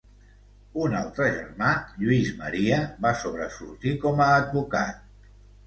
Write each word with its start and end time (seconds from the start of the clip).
Un 0.85 0.95
altre 0.99 1.27
germà, 1.35 1.67
Lluís 2.05 2.33
Maria, 2.41 2.81
va 3.05 3.13
sobresortir 3.21 3.95
com 4.07 4.25
a 4.25 4.33
advocat. 4.43 5.33